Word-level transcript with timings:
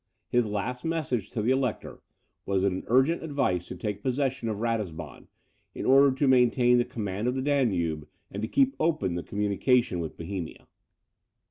His 0.29 0.47
last 0.47 0.83
message 0.83 1.29
to 1.29 1.43
the 1.43 1.51
Elector 1.51 2.01
was 2.47 2.63
an 2.63 2.83
urgent 2.87 3.21
advice 3.21 3.67
to 3.67 3.75
take 3.75 4.01
possession 4.01 4.49
of 4.49 4.57
Ratisbon, 4.57 5.27
in 5.75 5.85
order 5.85 6.11
to 6.11 6.27
maintain 6.27 6.79
the 6.79 6.85
command 6.85 7.27
of 7.27 7.35
the 7.35 7.41
Danube, 7.43 8.07
and 8.31 8.41
to 8.41 8.47
keep 8.47 8.75
open 8.79 9.13
the 9.13 9.21
communication 9.21 9.99
with 9.99 10.17
Bohemia. 10.17 10.65